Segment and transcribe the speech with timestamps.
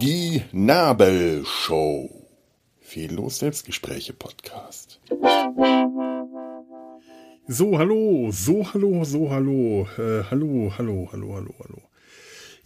[0.00, 2.08] Die Nabelshow.
[2.78, 5.00] Fehllos Selbstgespräche Podcast.
[7.48, 11.89] So, hallo, so, hallo, so, hallo, äh, hallo, hallo, hallo, hallo, hallo.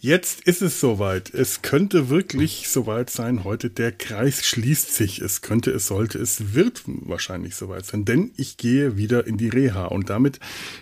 [0.05, 1.33] Jetzt ist es soweit.
[1.33, 3.71] Es könnte wirklich soweit sein heute.
[3.71, 5.19] Der Kreis schließt sich.
[5.19, 9.49] Es könnte, es sollte, es wird wahrscheinlich soweit sein, denn ich gehe wieder in die
[9.49, 10.39] Reha und damit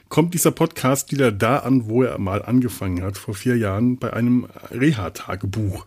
[0.09, 4.11] kommt dieser Podcast wieder da an, wo er mal angefangen hat, vor vier Jahren bei
[4.11, 5.85] einem Reha-Tagebuch.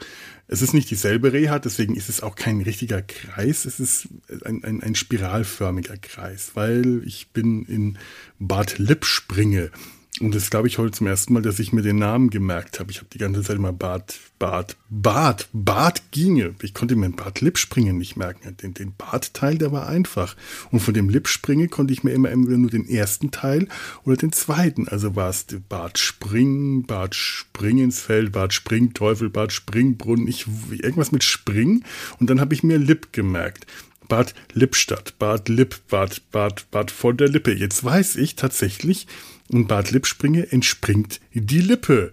[0.49, 3.67] Es ist nicht dieselbe Reha, deswegen ist es auch kein richtiger Kreis.
[3.67, 4.09] Es ist
[4.47, 7.99] ein, ein, ein spiralförmiger Kreis, weil ich bin in
[8.39, 9.71] Bad Lippspringe.
[10.21, 12.91] Und das glaube ich heute zum ersten Mal, dass ich mir den Namen gemerkt habe.
[12.91, 16.55] Ich habe die ganze Zeit immer Bart, Bart, Bart, Bart ginge.
[16.63, 18.57] Ich konnte mir den Bart Lippspringen nicht merken.
[18.57, 20.37] Den, den Bartteil, der war einfach.
[20.71, 23.69] Und von dem Lippspringen konnte ich mir immer entweder nur den ersten Teil
[24.05, 24.89] oder den zweiten.
[24.89, 30.29] Also war es Bart Springen, Bart Springensfeld, Bart Springteufel, Bart Springbrunnen.
[30.29, 31.85] Ich, irgendwas mit Spring.
[32.19, 33.67] Und dann habe ich mir Lipp gemerkt.
[34.09, 37.53] Bad Lippstadt, Bad Lipp, Bad, Bad, Bad von der Lippe.
[37.53, 39.07] Jetzt weiß ich tatsächlich,
[39.51, 42.13] in Bad Lippspringe entspringt die Lippe.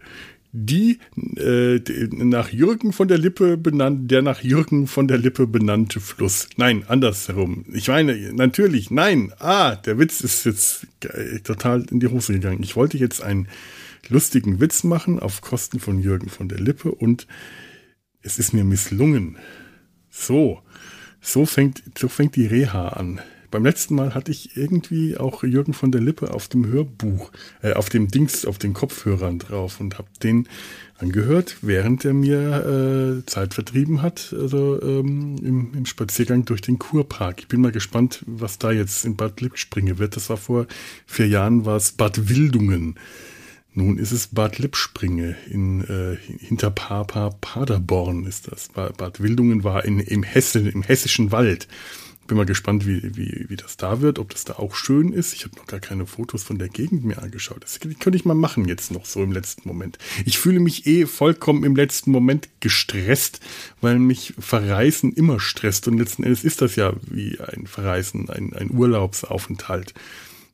[0.55, 0.99] Die,
[1.35, 1.79] äh,
[2.11, 6.47] nach Jürgen von der Lippe benannt, der nach Jürgen von der Lippe benannte Fluss.
[6.57, 7.65] Nein, andersherum.
[7.73, 9.33] Ich meine, natürlich, nein.
[9.39, 10.85] Ah, der Witz ist jetzt
[11.43, 12.61] total in die Hose gegangen.
[12.61, 13.47] Ich wollte jetzt einen
[14.09, 17.25] lustigen Witz machen auf Kosten von Jürgen von der Lippe und
[18.21, 19.37] es ist mir misslungen.
[20.11, 20.61] So,
[21.19, 23.21] so fängt, so fängt die Reha an.
[23.53, 27.73] Beim letzten Mal hatte ich irgendwie auch Jürgen von der Lippe auf dem Hörbuch, äh,
[27.73, 30.47] auf dem Dings, auf den Kopfhörern drauf und habe den
[30.97, 36.79] angehört, während er mir äh, Zeit vertrieben hat, also ähm, im, im, Spaziergang durch den
[36.79, 37.41] Kurpark.
[37.41, 40.15] Ich bin mal gespannt, was da jetzt in Bad Lippspringe wird.
[40.15, 40.65] Das war vor
[41.05, 42.95] vier Jahren, war es Bad Wildungen.
[43.75, 48.69] Nun ist es Bad Lippspringe in äh, hinter Papa Paderborn ist das.
[48.69, 51.67] Bad Wildungen war in, im Hessen, im hessischen Wald.
[52.27, 55.33] Bin mal gespannt, wie, wie, wie das da wird, ob das da auch schön ist.
[55.33, 57.63] Ich habe noch gar keine Fotos von der Gegend mir angeschaut.
[57.63, 59.97] Das könnte ich mal machen jetzt noch so im letzten Moment.
[60.25, 63.41] Ich fühle mich eh vollkommen im letzten Moment gestresst,
[63.81, 65.87] weil mich Verreisen immer stresst.
[65.89, 69.93] Und letzten Endes ist das ja wie ein Verreisen, ein, ein Urlaubsaufenthalt.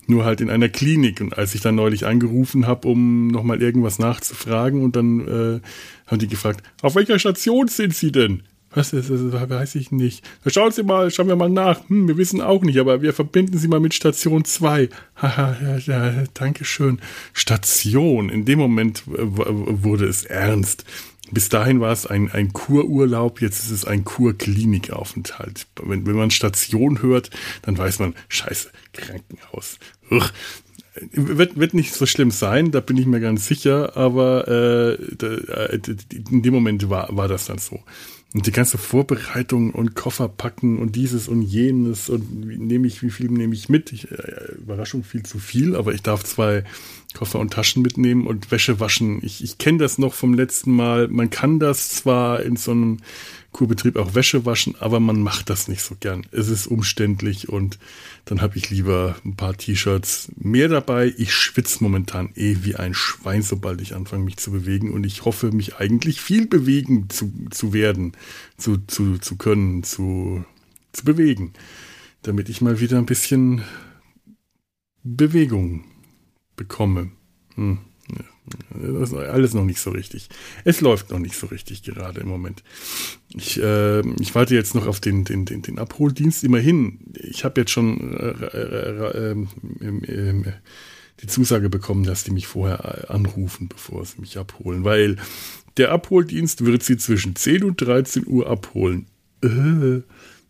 [0.08, 1.22] Nur halt in einer Klinik.
[1.22, 5.62] Und als ich dann neulich angerufen habe, um nochmal irgendwas nachzufragen, und dann äh,
[6.08, 8.42] haben die gefragt, auf welcher Station sind Sie denn?
[8.72, 9.50] Was ist das?
[9.50, 10.24] Weiß ich nicht.
[10.46, 11.88] Schauen Sie mal, schauen wir mal nach.
[11.90, 14.90] Hm, wir wissen auch nicht, aber wir verbinden Sie mal mit Station 2.
[15.16, 17.00] Haha, ja, ja, danke schön.
[17.34, 18.30] Station.
[18.30, 20.86] In dem Moment wurde es ernst.
[21.32, 25.68] Bis dahin war es ein, ein Kururlaub, jetzt ist es ein Kurklinikaufenthalt.
[25.82, 27.30] Wenn, wenn man Station hört,
[27.62, 29.78] dann weiß man, scheiße, Krankenhaus.
[30.10, 30.30] Uch.
[31.12, 35.80] Wird, wird nicht so schlimm sein, da bin ich mir ganz sicher, aber äh, äh
[36.30, 37.80] in dem Moment war, war das dann so.
[38.32, 43.10] Und die ganze Vorbereitung und Koffer packen und dieses und jenes und nehme ich, wie
[43.10, 43.92] viel nehme ich mit?
[43.92, 46.64] Ich, äh, Überraschung viel zu viel, aber ich darf zwei
[47.16, 49.20] Koffer und Taschen mitnehmen und Wäsche waschen.
[49.24, 51.08] Ich, ich kenne das noch vom letzten Mal.
[51.08, 52.98] Man kann das zwar in so einem
[53.52, 56.26] Kurbetrieb auch Wäsche waschen, aber man macht das nicht so gern.
[56.32, 57.80] Es ist umständlich und
[58.26, 61.14] dann habe ich lieber ein paar T-Shirts mehr dabei.
[61.18, 65.26] Ich schwitze momentan eh wie ein Schwein, sobald ich anfange, mich zu bewegen und ich
[65.26, 68.14] hoffe, mich eigentlich viel bewegen zu, zu werden,
[68.58, 70.46] zu, zu, zu können, zu,
[70.94, 71.54] zu bewegen,
[72.22, 73.64] damit ich mal wieder ein bisschen
[75.04, 75.86] Bewegung
[76.56, 77.12] bekomme.
[77.56, 77.80] Hm.
[78.70, 80.30] Das ist alles noch nicht so richtig.
[80.64, 82.64] Es läuft noch nicht so richtig gerade im Moment.
[83.36, 86.44] Ich, äh, ich warte jetzt noch auf den, den, den, den Abholdienst.
[86.44, 89.48] Immerhin, ich habe jetzt schon äh, äh, ähm,
[89.82, 90.46] ähm,
[91.22, 94.84] die Zusage bekommen, dass die mich vorher anrufen, bevor sie mich abholen.
[94.84, 95.18] Weil
[95.78, 99.08] der Abholdienst wird sie zwischen 10 und 13 Uhr abholen.
[99.44, 100.02] Äh.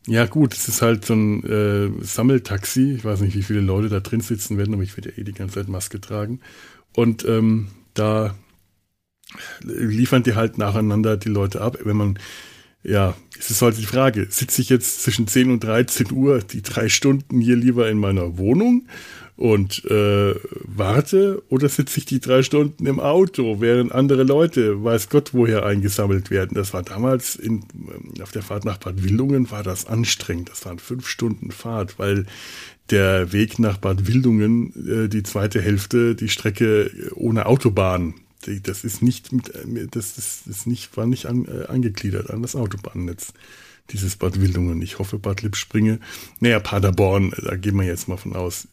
[0.08, 2.94] Ja gut, es ist halt so ein äh, Sammeltaxi.
[2.94, 5.24] Ich weiß nicht, wie viele Leute da drin sitzen werden, aber ich werde ja eh
[5.24, 6.40] die ganze Zeit Maske tragen.
[6.94, 8.36] Und ähm, da
[9.62, 11.78] liefern die halt nacheinander die Leute ab.
[11.84, 12.20] Wenn man,
[12.84, 16.62] ja, es ist halt die Frage, sitze ich jetzt zwischen 10 und 13 Uhr die
[16.62, 18.88] drei Stunden hier lieber in meiner Wohnung
[19.40, 20.36] und äh,
[20.66, 25.66] warte oder sitze ich die drei Stunden im Auto, während andere Leute, weiß Gott, woher
[25.66, 26.56] eingesammelt werden.
[26.56, 27.64] Das war damals in,
[28.22, 30.50] auf der Fahrt nach Bad Wildungen war das anstrengend.
[30.50, 32.26] Das waren fünf Stunden Fahrt, weil
[32.90, 34.74] der Weg nach Bad Wildungen,
[35.06, 38.16] äh, die zweite Hälfte, die Strecke ohne Autobahn.
[38.64, 42.42] Das ist nicht mit, äh, das ist, ist nicht, war nicht an, äh, angegliedert an
[42.42, 43.34] das Autobahnnetz.
[43.92, 44.84] Dieses Bad Wildungen.
[44.84, 46.00] Ich hoffe, Bad Lippspringe.
[46.40, 48.68] Naja, Paderborn, da gehen wir jetzt mal von aus.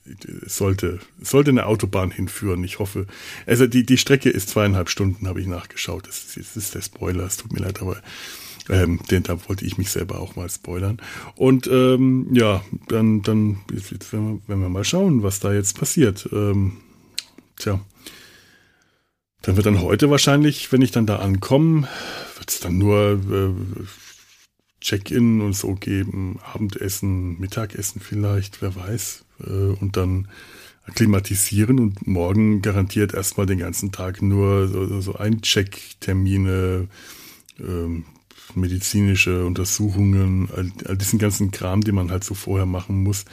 [0.44, 2.62] Es sollte, sollte eine Autobahn hinführen.
[2.64, 3.06] Ich hoffe.
[3.46, 6.06] Also die, die Strecke ist zweieinhalb Stunden, habe ich nachgeschaut.
[6.06, 7.24] Das ist, das ist der Spoiler.
[7.24, 8.02] Es tut mir leid, aber
[8.68, 10.98] ähm, denn da wollte ich mich selber auch mal spoilern.
[11.34, 15.52] Und ähm, ja, dann, dann jetzt, jetzt werden, wir, werden wir mal schauen, was da
[15.52, 16.28] jetzt passiert.
[16.30, 16.78] Ähm,
[17.56, 17.80] tja.
[19.42, 21.88] Dann wird dann heute wahrscheinlich, wenn ich dann da ankomme,
[22.36, 23.84] wird es dann nur äh,
[24.80, 29.24] Check-in und so geben, Abendessen, Mittagessen vielleicht, wer weiß.
[29.40, 30.28] Äh, und dann
[30.84, 36.88] akklimatisieren und morgen garantiert erstmal den ganzen Tag nur so, so Eincheck-Termine,
[37.58, 38.04] ähm,
[38.54, 43.24] medizinische Untersuchungen, all, all diesen ganzen Kram, den man halt so vorher machen muss.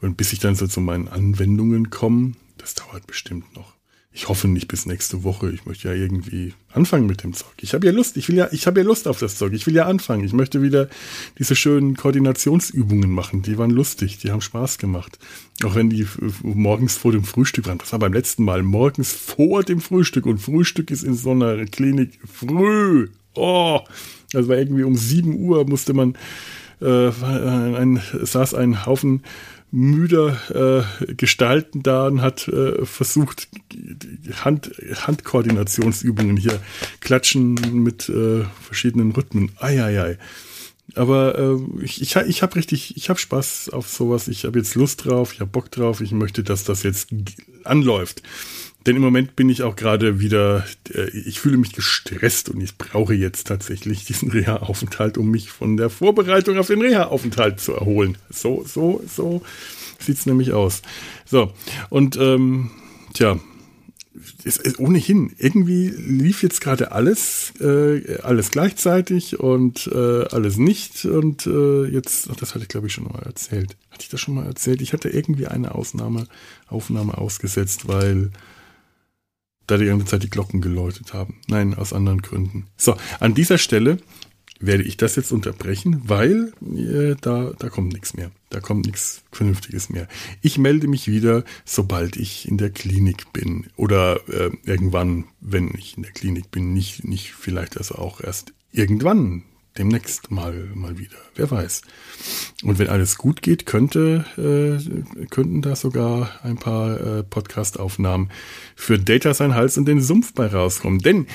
[0.00, 3.75] Und bis ich dann so zu meinen Anwendungen komme, das dauert bestimmt noch.
[4.16, 5.50] Ich hoffe nicht bis nächste Woche.
[5.50, 7.52] Ich möchte ja irgendwie anfangen mit dem Zeug.
[7.60, 8.16] Ich habe ja Lust.
[8.16, 9.52] Ich will ja, ich habe ja Lust auf das Zeug.
[9.52, 10.24] Ich will ja anfangen.
[10.24, 10.88] Ich möchte wieder
[11.38, 13.42] diese schönen Koordinationsübungen machen.
[13.42, 14.16] Die waren lustig.
[14.16, 15.18] Die haben Spaß gemacht.
[15.64, 16.06] Auch wenn die
[16.42, 17.76] morgens vor dem Frühstück waren.
[17.76, 20.24] Das war beim letzten Mal morgens vor dem Frühstück.
[20.24, 23.10] Und Frühstück ist in so einer Klinik früh.
[23.34, 23.80] Oh,
[24.32, 26.16] das war irgendwie um 7 Uhr musste man,
[26.80, 29.24] äh, ein, saß ein Haufen
[29.70, 33.48] müder äh, Gestalten da und hat äh, versucht,
[34.44, 36.60] Hand, Handkoordinationsübungen hier
[37.00, 39.52] klatschen mit äh, verschiedenen Rhythmen.
[39.58, 40.18] Eieiei.
[40.94, 44.28] Aber äh, ich, ich, ich habe richtig, ich habe Spaß auf sowas.
[44.28, 46.00] Ich habe jetzt Lust drauf, ich habe Bock drauf.
[46.00, 47.08] Ich möchte, dass das jetzt
[47.64, 48.22] anläuft.
[48.86, 52.78] Denn im Moment bin ich auch gerade wieder, äh, ich fühle mich gestresst und ich
[52.78, 58.16] brauche jetzt tatsächlich diesen Reha-Aufenthalt, um mich von der Vorbereitung auf den Reha-Aufenthalt zu erholen.
[58.30, 59.42] So, so, so
[59.98, 60.82] sieht's nämlich aus.
[61.24, 61.52] So,
[61.90, 62.70] und ähm,
[63.12, 63.40] tja,
[64.44, 71.04] es ist ohnehin, irgendwie lief jetzt gerade alles, äh, alles gleichzeitig und äh, alles nicht.
[71.04, 73.76] Und äh, jetzt, ach, das hatte ich glaube ich schon mal erzählt.
[73.90, 74.80] Hatte ich das schon mal erzählt?
[74.80, 76.26] Ich hatte irgendwie eine Ausnahme,
[76.68, 78.30] Aufnahme ausgesetzt, weil
[79.66, 81.40] da die ganze Zeit die Glocken geläutet haben.
[81.48, 82.66] Nein, aus anderen Gründen.
[82.76, 83.98] So, an dieser Stelle
[84.60, 88.30] werde ich das jetzt unterbrechen, weil äh, da, da kommt nichts mehr.
[88.50, 90.08] Da kommt nichts Vernünftiges mehr.
[90.40, 93.66] Ich melde mich wieder, sobald ich in der Klinik bin.
[93.76, 96.72] Oder äh, irgendwann, wenn ich in der Klinik bin.
[96.72, 99.42] Nicht, nicht vielleicht also auch erst irgendwann
[99.78, 101.16] demnächst mal, mal wieder.
[101.34, 101.82] Wer weiß.
[102.62, 108.30] Und wenn alles gut geht, könnte, äh, könnten da sogar ein paar äh, Podcast-Aufnahmen
[108.74, 111.00] für Data sein Hals und den Sumpf bei rauskommen.
[111.00, 111.26] Denn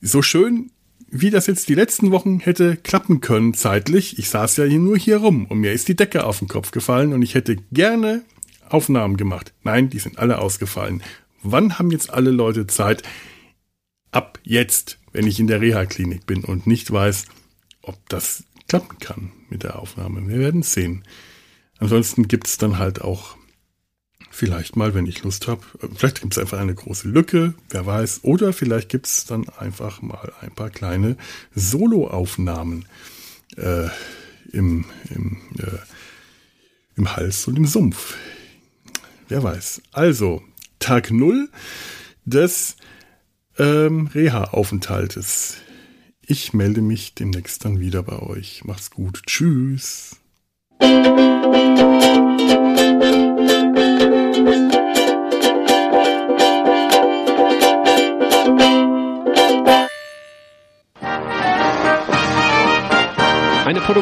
[0.00, 0.70] so schön
[1.10, 4.96] wie das jetzt die letzten Wochen hätte klappen können zeitlich, ich saß ja hier nur
[4.96, 8.22] hier rum und mir ist die Decke auf den Kopf gefallen und ich hätte gerne
[8.68, 9.54] Aufnahmen gemacht.
[9.62, 11.02] Nein, die sind alle ausgefallen.
[11.42, 13.02] Wann haben jetzt alle Leute Zeit?
[14.10, 17.26] Ab jetzt, wenn ich in der Reha-Klinik bin und nicht weiß,
[17.82, 20.26] ob das klappen kann mit der Aufnahme.
[20.28, 21.04] Wir werden sehen.
[21.78, 23.36] Ansonsten gibt es dann halt auch
[24.38, 25.62] vielleicht mal, wenn ich Lust habe,
[25.96, 28.20] vielleicht gibt es einfach eine große Lücke, wer weiß.
[28.22, 31.16] Oder vielleicht gibt es dann einfach mal ein paar kleine
[31.56, 32.84] Soloaufnahmen
[33.56, 33.88] äh,
[34.52, 35.78] im, im, äh,
[36.96, 38.14] im Hals und im Sumpf.
[39.26, 39.82] Wer weiß.
[39.90, 40.44] Also,
[40.78, 41.48] Tag null
[42.24, 42.76] des
[43.58, 45.56] ähm, Reha-Aufenthaltes.
[46.22, 48.62] Ich melde mich demnächst dann wieder bei euch.
[48.64, 49.22] Macht's gut.
[49.26, 50.16] Tschüss.